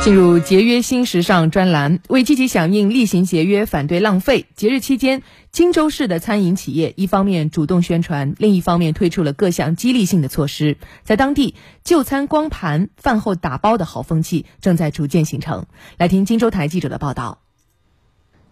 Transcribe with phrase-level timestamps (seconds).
[0.00, 10.78] 进入节约新时尚专栏，为积极响应厉行节约、反对浪费，节日期间，荆州市的餐饮企业一方面主动宣传，另一方面推出了各项激励性的措施。
[11.02, 15.66] 在当地，就餐光盘、饭后打包的好风气正在逐渐形成。
[15.98, 17.40] 来听荆州台记者的报道。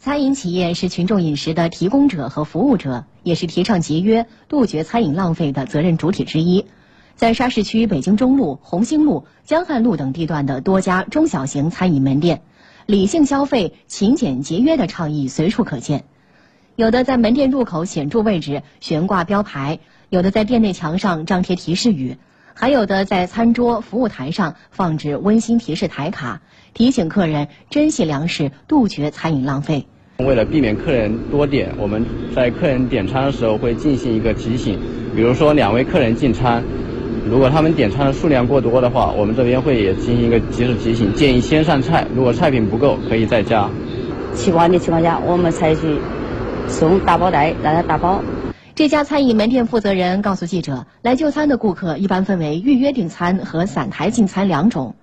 [0.00, 6.64] 餐饮企业是群众饮食的提供者和服务者，也是提倡节约、杜绝餐饮浪费的责任主体之一。
[7.16, 12.42] 在沙市区北京中路、红星路、江汉路等地段的多家中小型餐饮门店，
[12.86, 16.04] 理性消费、勤俭节约的倡议随处可见。
[16.74, 19.78] 有的在门店入口显著位置悬挂标牌，
[20.10, 22.16] 有的在店内墙上张贴提示语，
[22.52, 26.42] 还有的在餐桌、服务台上放置温馨提示台卡，
[26.74, 29.86] 提醒客人珍惜粮食，杜绝餐饮浪费。
[30.18, 34.80] 为了避免客人多点，我们在客人点餐的时候会进行一个提醒，
[35.14, 36.64] 比如说两位客人进餐。
[37.26, 42.06] 如果他们点餐的数量过多的话，我们这边会也进行一个及时提醒，建议先上菜。
[42.14, 43.70] 如果菜品不够，可以再加。
[44.34, 45.98] 吃不完的情况下，我们采取
[46.68, 48.20] 送打包袋，让他打包。
[48.74, 54.94] 这家餐饮门店负责人告诉记者，来就餐的顾客一般分为预约订餐和散台进餐两种。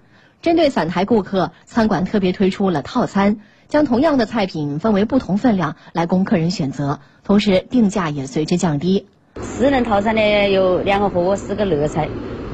[0.41, 9.07] 针对散台顾客，餐馆特别推出了套餐，将同样的菜品分为不同分量来供客人选择，同时定价也随之降低。
[9.39, 12.09] 四人套餐呢有两个火锅，四个热菜，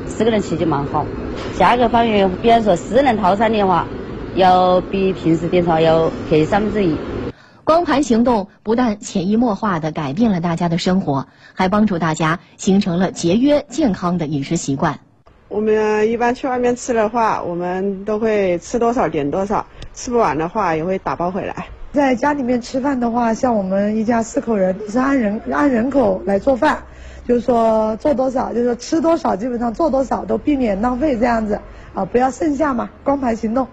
[0.06, 1.06] 四个人吃就蛮好。
[1.58, 3.88] 价格方面，比方说四人套餐的话，
[4.36, 6.95] 要比平时点餐要便宜三分之一。
[7.64, 15.00] 光盘行动不但潜移默化地改变了大家的生活，还帮助大家形成了节约健康的饮食习惯。
[15.50, 21.67] 我们一般去外面吃的话，我们都会吃多少点多少，吃不完的话也会打包回来。
[21.98, 26.84] 在家里面吃饭的话，像我们一家四口人都是按人按人口来做饭，
[27.28, 31.59] 就是说做多少，就是说吃多少，基本上做多少，都避免浪费这样子
[31.95, 33.67] 啊，不要剩下嘛，光盘行动。